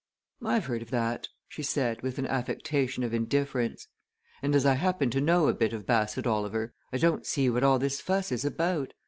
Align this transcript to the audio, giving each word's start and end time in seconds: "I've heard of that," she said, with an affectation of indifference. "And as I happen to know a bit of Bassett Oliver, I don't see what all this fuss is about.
"I've 0.43 0.65
heard 0.65 0.81
of 0.81 0.89
that," 0.89 1.27
she 1.47 1.61
said, 1.61 2.01
with 2.01 2.17
an 2.17 2.25
affectation 2.25 3.03
of 3.03 3.13
indifference. 3.13 3.87
"And 4.41 4.55
as 4.55 4.65
I 4.65 4.73
happen 4.73 5.11
to 5.11 5.21
know 5.21 5.47
a 5.47 5.53
bit 5.53 5.73
of 5.73 5.85
Bassett 5.85 6.25
Oliver, 6.25 6.73
I 6.91 6.97
don't 6.97 7.23
see 7.23 7.51
what 7.51 7.61
all 7.63 7.77
this 7.77 8.01
fuss 8.01 8.31
is 8.31 8.43
about. 8.43 8.95